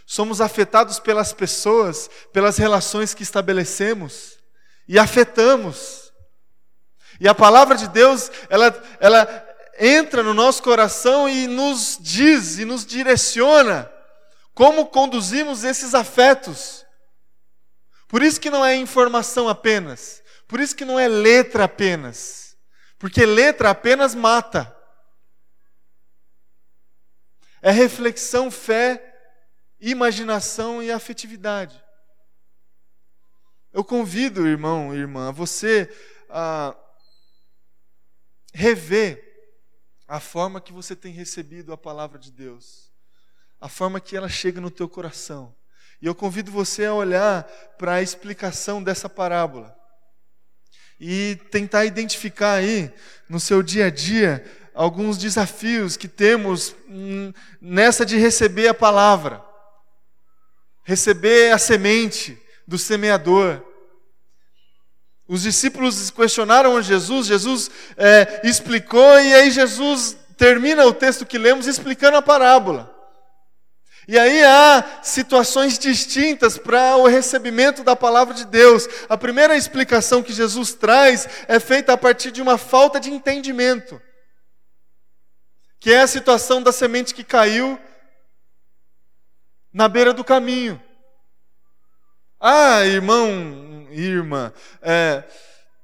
[0.05, 4.37] Somos afetados pelas pessoas, pelas relações que estabelecemos
[4.87, 6.11] e afetamos.
[7.19, 12.65] E a palavra de Deus, ela, ela, entra no nosso coração e nos diz e
[12.65, 13.89] nos direciona
[14.53, 16.85] como conduzimos esses afetos.
[18.13, 22.55] Por isso que não é informação apenas, por isso que não é letra apenas,
[22.99, 24.71] porque letra apenas mata.
[27.59, 29.01] É reflexão, fé,
[29.79, 31.83] imaginação e afetividade.
[33.71, 35.91] Eu convido, irmão e irmã, você
[36.29, 36.77] a
[38.53, 39.23] rever
[40.07, 42.93] a forma que você tem recebido a palavra de Deus,
[43.59, 45.55] a forma que ela chega no teu coração.
[46.03, 47.43] E eu convido você a olhar
[47.77, 49.73] para a explicação dessa parábola
[50.99, 52.91] e tentar identificar aí
[53.29, 56.75] no seu dia a dia alguns desafios que temos
[57.61, 59.41] nessa de receber a palavra,
[60.83, 62.37] receber a semente
[62.67, 63.65] do semeador.
[65.25, 71.65] Os discípulos questionaram Jesus, Jesus é, explicou, e aí Jesus termina o texto que lemos
[71.65, 72.92] explicando a parábola.
[74.07, 78.87] E aí há situações distintas para o recebimento da palavra de Deus.
[79.07, 84.01] A primeira explicação que Jesus traz é feita a partir de uma falta de entendimento,
[85.79, 87.79] que é a situação da semente que caiu
[89.71, 90.81] na beira do caminho.
[92.39, 95.23] Ah, irmão, irmã, é,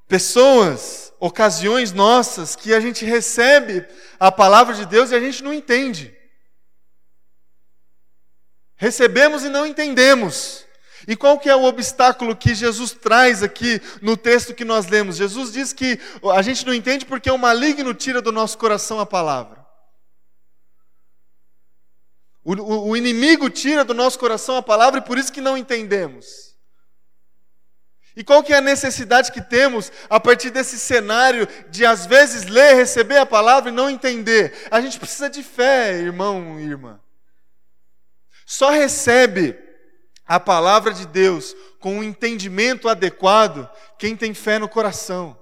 [0.10, 3.88] pessoas, ocasiões nossas que a gente recebe
[4.20, 6.19] a palavra de Deus e a gente não entende.
[8.80, 10.66] Recebemos e não entendemos.
[11.06, 15.18] E qual que é o obstáculo que Jesus traz aqui no texto que nós lemos?
[15.18, 16.00] Jesus diz que
[16.34, 19.66] a gente não entende porque o maligno tira do nosso coração a palavra.
[22.42, 25.58] O, o, o inimigo tira do nosso coração a palavra e por isso que não
[25.58, 26.56] entendemos.
[28.16, 32.46] E qual que é a necessidade que temos a partir desse cenário de às vezes
[32.46, 34.68] ler, receber a palavra e não entender?
[34.72, 37.00] A gente precisa de fé, irmão e irmã.
[38.52, 39.56] Só recebe
[40.26, 45.38] a palavra de Deus com um entendimento adequado quem tem fé no coração.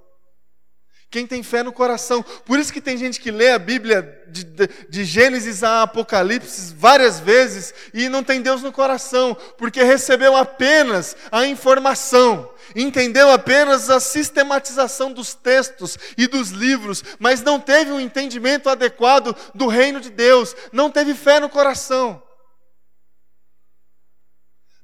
[1.10, 2.22] Quem tem fé no coração.
[2.22, 6.74] Por isso que tem gente que lê a Bíblia de, de, de, Gênesis a Apocalipse
[6.76, 13.90] várias vezes e não tem Deus no coração, porque recebeu apenas a informação, entendeu apenas
[13.90, 20.02] a sistematização dos textos e dos livros, mas não teve um entendimento adequado do reino
[20.02, 22.27] de Deus, não teve fé no coração.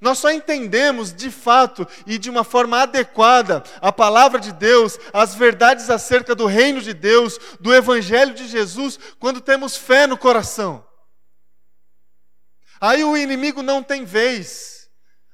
[0.03, 5.33] Nós só entendemos de fato e de uma forma adequada a palavra de Deus, as
[5.33, 10.85] verdades acerca do reino de Deus, do evangelho de Jesus, quando temos fé no coração.
[12.81, 14.89] Aí o inimigo não tem vez.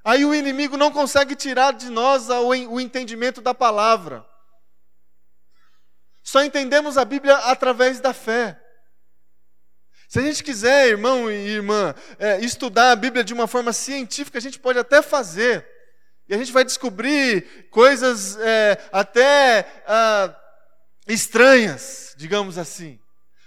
[0.06, 4.24] Aí o inimigo não consegue tirar de nós o entendimento da palavra.
[6.22, 8.62] Só entendemos a Bíblia através da fé.
[10.10, 14.40] Se a gente quiser, irmão e irmã, é, estudar a Bíblia de uma forma científica,
[14.40, 15.64] a gente pode até fazer.
[16.28, 20.36] E a gente vai descobrir coisas é, até ah,
[21.08, 23.00] estranhas, digamos assim.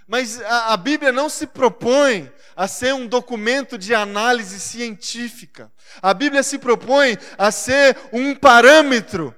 [0.07, 5.69] Mas a, a Bíblia não se propõe a ser um documento de análise científica.
[6.01, 9.35] A Bíblia se propõe a ser um parâmetro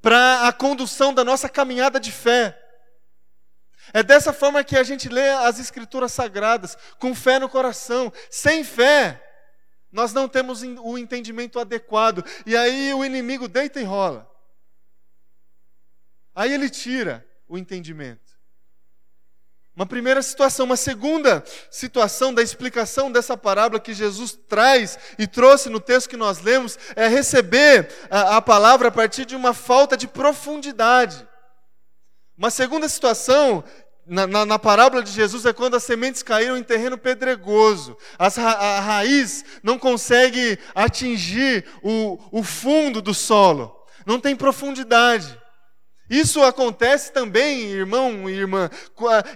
[0.00, 2.58] para a condução da nossa caminhada de fé.
[3.92, 8.12] É dessa forma que a gente lê as Escrituras Sagradas, com fé no coração.
[8.30, 9.22] Sem fé,
[9.90, 12.24] nós não temos o entendimento adequado.
[12.44, 14.28] E aí o inimigo deita e rola.
[16.34, 18.28] Aí ele tira o entendimento.
[19.78, 20.66] Uma primeira situação.
[20.66, 26.16] Uma segunda situação da explicação dessa parábola que Jesus traz e trouxe no texto que
[26.16, 31.27] nós lemos é receber a, a palavra a partir de uma falta de profundidade.
[32.38, 33.64] Uma segunda situação
[34.06, 37.96] na, na, na, parábola de Jesus é quando as sementes caíram em terreno pedregoso.
[38.16, 43.76] As, a, a raiz não consegue atingir o, o fundo do solo.
[44.06, 45.36] Não tem profundidade.
[46.08, 48.70] Isso acontece também, irmão e irmã,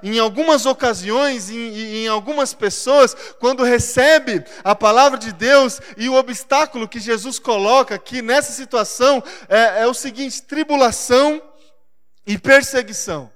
[0.02, 6.14] em algumas ocasiões, em, em, algumas pessoas, quando recebe a palavra de Deus e o
[6.14, 11.42] obstáculo que Jesus coloca aqui nessa situação é, é o seguinte: tribulação
[12.26, 13.32] e perseguição.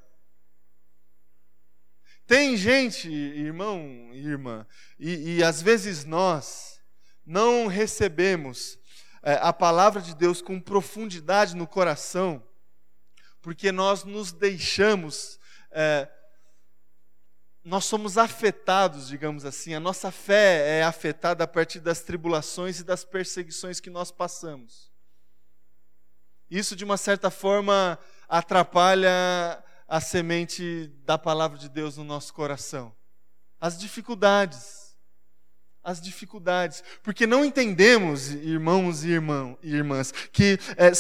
[2.27, 4.67] Tem gente, irmão e irmã,
[4.99, 6.81] e, e às vezes nós
[7.25, 8.79] não recebemos
[9.23, 12.43] é, a palavra de Deus com profundidade no coração,
[13.41, 15.39] porque nós nos deixamos,
[15.71, 16.09] é,
[17.63, 22.85] nós somos afetados, digamos assim, a nossa fé é afetada a partir das tribulações e
[22.85, 24.91] das perseguições que nós passamos.
[26.51, 32.95] Isso, de uma certa forma, atrapalha a semente da palavra de Deus no nosso coração?
[33.61, 34.97] As dificuldades.
[35.83, 36.83] As dificuldades.
[37.03, 40.91] Porque não entendemos, irmãos e irmão, irmãs, que é,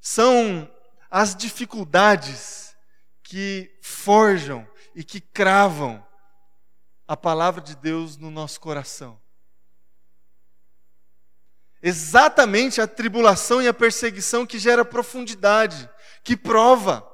[0.00, 0.70] são
[1.10, 2.76] as dificuldades
[3.22, 6.04] que forjam e que cravam
[7.06, 9.20] a palavra de Deus no nosso coração.
[11.82, 15.88] Exatamente a tribulação e a perseguição que gera profundidade,
[16.24, 17.06] que prova,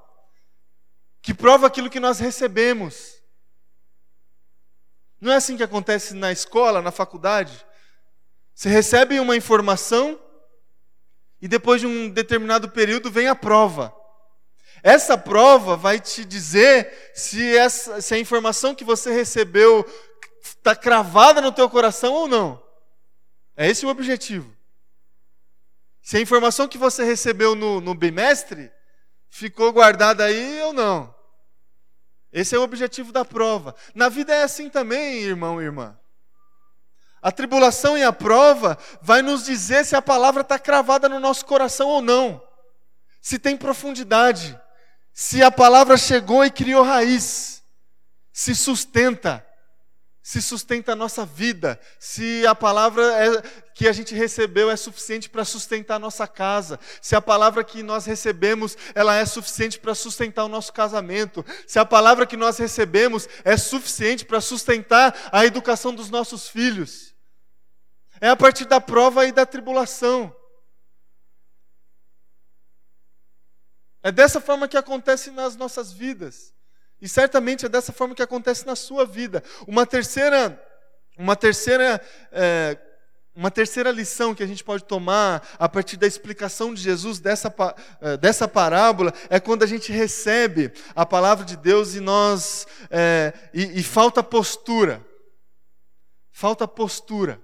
[1.21, 3.21] que prova aquilo que nós recebemos.
[5.21, 7.65] Não é assim que acontece na escola, na faculdade?
[8.55, 10.19] Você recebe uma informação
[11.41, 13.95] e depois de um determinado período vem a prova.
[14.83, 19.85] Essa prova vai te dizer se, essa, se a informação que você recebeu
[20.43, 22.62] está cravada no teu coração ou não.
[23.57, 24.55] É esse o objetivo.
[26.01, 28.73] Se a informação que você recebeu no, no bimestre
[29.29, 31.15] ficou guardada aí ou não.
[32.33, 33.75] Esse é o objetivo da prova.
[33.95, 35.99] Na vida é assim também, irmão e irmã.
[37.21, 41.47] A tribulação e a prova vai nos dizer se a palavra está cravada no nosso
[41.47, 42.43] coração ou não.
[43.21, 44.59] Se tem profundidade.
[45.13, 47.63] Se a palavra chegou e criou raiz.
[48.33, 49.47] Se sustenta
[50.23, 53.43] se sustenta a nossa vida, se a palavra é,
[53.75, 57.83] que a gente recebeu é suficiente para sustentar a nossa casa, se a palavra que
[57.83, 62.57] nós recebemos ela é suficiente para sustentar o nosso casamento, se a palavra que nós
[62.57, 67.13] recebemos é suficiente para sustentar a educação dos nossos filhos.
[68.21, 70.33] É a partir da prova e da tribulação.
[74.05, 76.55] É dessa forma que acontece nas nossas vidas.
[77.03, 79.43] E certamente é dessa forma que acontece na sua vida.
[79.67, 80.57] Uma terceira,
[81.19, 82.01] uma terceira,
[82.31, 82.79] é,
[83.35, 87.53] uma terceira lição que a gente pode tomar a partir da explicação de Jesus dessa,
[88.01, 93.33] é, dessa parábola é quando a gente recebe a palavra de Deus e nós é,
[93.53, 95.05] e, e falta postura.
[96.31, 97.43] Falta postura.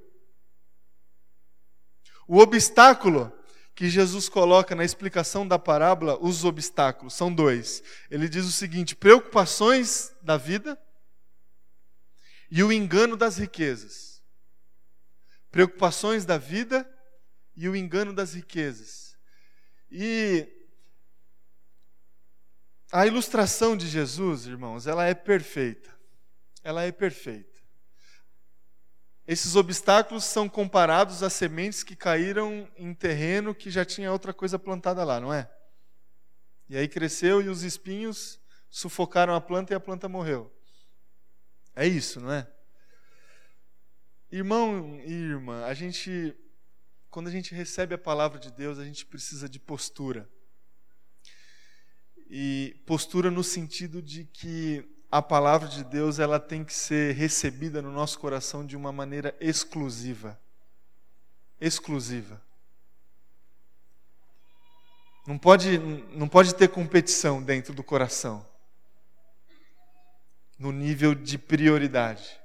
[2.28, 3.32] O obstáculo
[3.78, 7.80] que Jesus coloca na explicação da parábola, os obstáculos, são dois.
[8.10, 10.76] Ele diz o seguinte: preocupações da vida
[12.50, 14.20] e o engano das riquezas.
[15.52, 16.92] Preocupações da vida
[17.54, 19.16] e o engano das riquezas.
[19.92, 20.48] E
[22.90, 25.96] a ilustração de Jesus, irmãos, ela é perfeita.
[26.64, 27.47] Ela é perfeita.
[29.28, 34.58] Esses obstáculos são comparados a sementes que caíram em terreno que já tinha outra coisa
[34.58, 35.52] plantada lá, não é?
[36.66, 40.50] E aí cresceu e os espinhos sufocaram a planta e a planta morreu.
[41.76, 42.50] É isso, não é?
[44.32, 46.34] Irmão e irmã, a gente
[47.10, 50.26] quando a gente recebe a palavra de Deus, a gente precisa de postura.
[52.30, 57.80] E postura no sentido de que a palavra de Deus ela tem que ser recebida
[57.80, 60.38] no nosso coração de uma maneira exclusiva.
[61.61, 62.40] Exclusiva.
[65.26, 68.46] Não pode, não pode ter competição dentro do coração.
[70.59, 72.38] No nível de prioridade.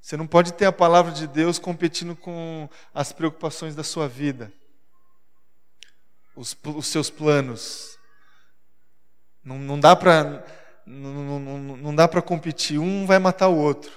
[0.00, 4.52] Você não pode ter a palavra de Deus competindo com as preocupações da sua vida,
[6.34, 7.98] os, os seus planos.
[9.44, 10.42] Não, não dá para
[10.90, 13.92] não, dá para competir, um vai matar o outro.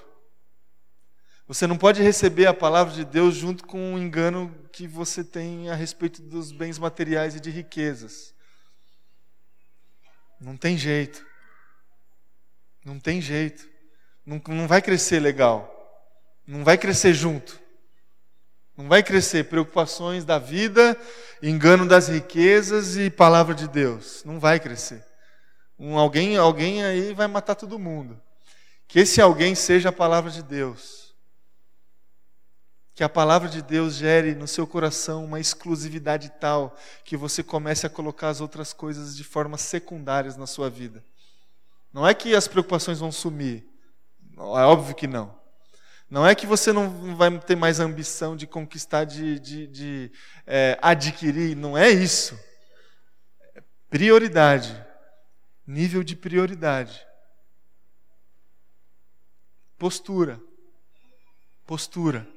[1.48, 5.70] Você não pode receber a palavra de Deus junto com o engano que você tem
[5.70, 8.34] a respeito dos bens materiais e de riquezas.
[10.40, 11.26] Não tem jeito.
[12.86, 13.68] Não tem jeito.
[14.26, 15.70] Não, não vai crescer legal.
[16.46, 17.60] Não vai crescer junto.
[18.78, 20.98] Não vai crescer preocupações da vida,
[21.42, 24.24] engano das riquezas e palavra de Deus.
[24.26, 25.13] Não vai crescer.
[25.78, 28.20] Um alguém, alguém aí vai matar todo mundo.
[28.88, 31.14] Que esse alguém seja a palavra de Deus.
[32.96, 37.88] Que a palavra de Deus gere no seu coração uma exclusividade tal que você comece
[37.88, 41.04] a colocar as outras coisas de forma secundárias na sua vida.
[41.92, 43.68] Não é que as preocupações vão sumir.
[44.38, 45.36] É óbvio que não.
[46.10, 50.12] Não é que você não vai ter mais ambição de conquistar, de, de, de
[50.46, 51.56] é, adquirir.
[51.56, 52.40] Não é isso.
[53.56, 54.93] É prioridade
[55.66, 57.06] nível de prioridade.
[59.78, 60.40] Postura.
[61.66, 62.28] Postura.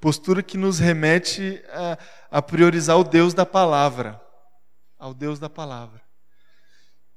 [0.00, 1.98] Postura que nos remete a,
[2.38, 4.20] a priorizar o Deus da palavra.
[4.98, 6.02] Ao Deus da palavra.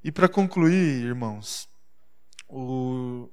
[0.03, 1.67] E para concluir, irmãos,
[2.47, 3.29] o,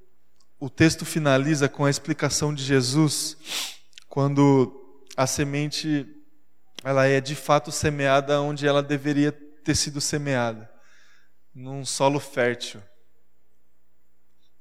[0.58, 3.36] o texto finaliza com a explicação de Jesus
[4.08, 4.80] quando
[5.16, 6.06] a semente
[6.82, 10.73] ela é de fato semeada onde ela deveria ter sido semeada
[11.54, 12.82] num solo fértil.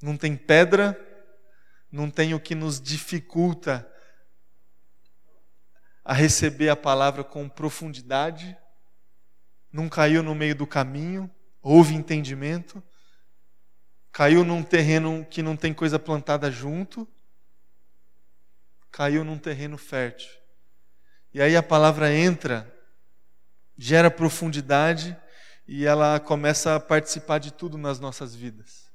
[0.02, 1.00] Não tem pedra,
[1.92, 3.90] não tem o que nos dificulta
[6.04, 8.58] a receber a palavra com profundidade,
[9.72, 11.32] não caiu no meio do caminho,
[11.62, 12.84] houve entendimento,
[14.12, 17.08] caiu num terreno que não tem coisa plantada junto,
[18.92, 20.30] caiu num terreno fértil.
[21.34, 22.72] E aí a palavra entra,
[23.76, 25.18] gera profundidade
[25.68, 28.92] e ela começa a participar de tudo nas nossas vidas.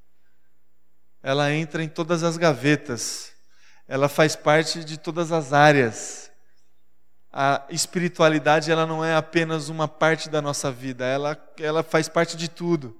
[1.22, 3.32] Ela entra em todas as gavetas,
[3.86, 6.30] ela faz parte de todas as áreas.
[7.32, 12.36] A espiritualidade ela não é apenas uma parte da nossa vida, ela, ela faz parte
[12.36, 12.96] de tudo.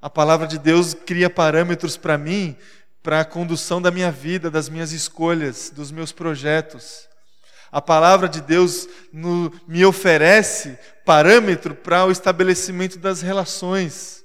[0.00, 2.56] A palavra de Deus cria parâmetros para mim,
[3.02, 7.08] para a condução da minha vida, das minhas escolhas, dos meus projetos.
[7.70, 14.24] A palavra de Deus no, me oferece parâmetro para o estabelecimento das relações.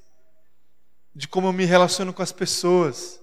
[1.15, 3.19] de como eu me relaciono com as pessoas.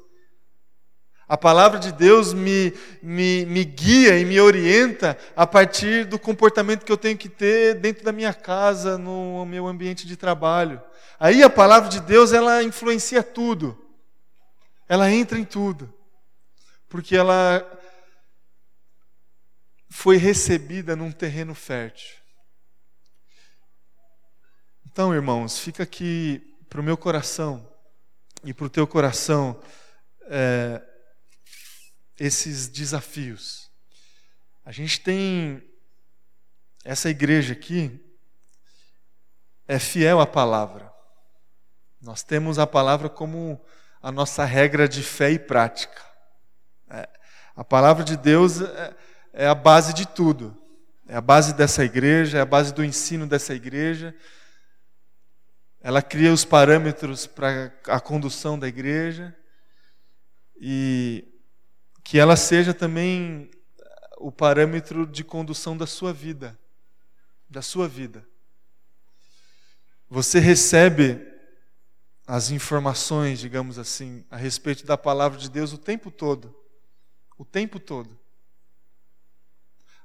[1.31, 6.85] A palavra de Deus me, me, me guia e me orienta a partir do comportamento
[6.85, 10.83] que eu tenho que ter dentro da minha casa, no meu ambiente de trabalho.
[11.21, 13.79] Aí a palavra de Deus, ela influencia tudo.
[14.89, 15.93] Ela entra em tudo.
[16.89, 17.65] Porque ela
[19.91, 22.17] foi recebida num terreno fértil.
[24.87, 27.69] Então, irmãos, fica aqui para o meu coração
[28.45, 29.61] e para o teu coração.
[30.33, 30.83] É,
[32.21, 33.71] esses desafios.
[34.63, 35.67] A gente tem
[36.85, 37.99] essa igreja aqui
[39.67, 40.93] é fiel à palavra.
[42.01, 43.65] Nós temos a palavra como
[44.03, 46.03] a nossa regra de fé e prática.
[46.91, 47.09] É,
[47.57, 48.97] a palavra de Deus é,
[49.33, 50.57] é a base de tudo.
[51.07, 54.15] É a base dessa igreja, é a base do ensino dessa igreja.
[55.81, 59.37] Ela cria os parâmetros para a condução da igreja.
[60.61, 61.27] E
[62.05, 63.51] que ela seja também
[64.19, 66.59] o parâmetro de condução da sua vida,
[67.49, 68.27] da sua vida.
[70.09, 71.27] Você recebe
[72.27, 76.55] as informações, digamos assim, a respeito da palavra de Deus o tempo todo.
[77.39, 78.20] O tempo todo.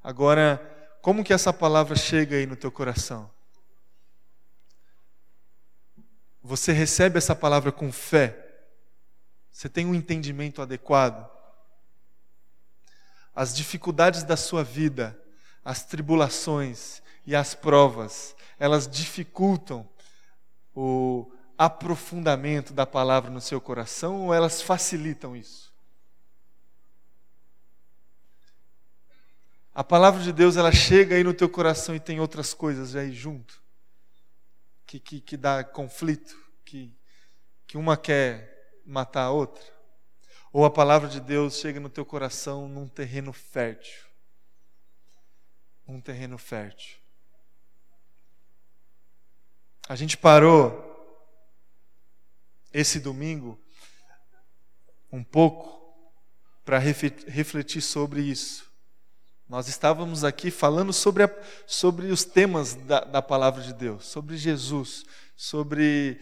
[0.06, 0.62] Agora,
[1.02, 3.30] como que essa palavra chega aí no teu coração?
[6.42, 8.38] Você recebe essa palavra com fé?
[9.52, 11.36] Você tem um entendimento adequado?
[13.36, 15.20] as dificuldades da sua vida,
[15.64, 19.88] as tribulações e as provas, elas dificultam
[20.74, 25.65] o aprofundamento da palavra no seu coração ou elas facilitam isso?
[29.76, 33.12] A palavra de Deus ela chega aí no teu coração e tem outras coisas aí
[33.12, 33.62] junto
[34.88, 36.98] que, que, que dá conflito, que,
[37.68, 39.62] que uma quer matar a outra.
[40.54, 44.06] Ou a palavra de Deus chega no teu coração num terreno fértil.
[45.86, 46.98] Um terreno fértil.
[49.90, 50.84] A gente parou
[52.72, 53.60] esse domingo
[55.12, 55.76] um pouco
[56.64, 58.74] para refletir sobre isso.
[59.48, 61.30] Nós estávamos aqui falando sobre, a,
[61.68, 66.20] sobre os temas da, da palavra de Deus, sobre Jesus, sobre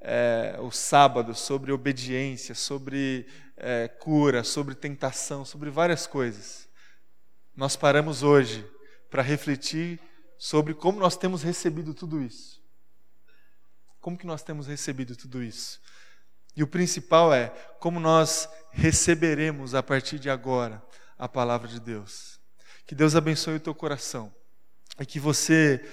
[0.00, 3.26] é, o sábado, sobre obediência, sobre
[3.58, 6.66] é, cura, sobre tentação, sobre várias coisas.
[7.54, 8.66] Nós paramos hoje
[9.10, 10.00] para refletir
[10.38, 12.58] sobre como nós temos recebido tudo isso.
[14.00, 15.78] Como que nós temos recebido tudo isso?
[16.56, 20.82] E o principal é como nós receberemos a partir de agora
[21.20, 22.40] a palavra de Deus.
[22.86, 24.34] Que Deus abençoe o teu coração
[24.98, 25.84] e que você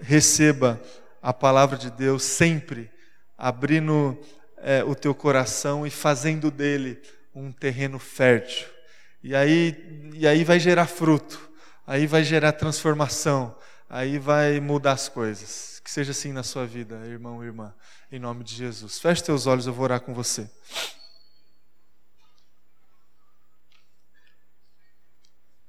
[0.00, 0.80] receba
[1.22, 2.90] a palavra de Deus sempre
[3.36, 4.18] abrindo
[4.56, 7.00] é, o teu coração e fazendo dele
[7.32, 8.66] um terreno fértil.
[9.22, 11.50] E aí, e aí vai gerar fruto,
[11.86, 13.56] aí vai gerar transformação,
[13.88, 15.80] aí vai mudar as coisas.
[15.84, 17.72] Que seja assim na sua vida, irmão e irmã,
[18.10, 18.98] em nome de Jesus.
[18.98, 20.50] Feche teus olhos, eu vou orar com você.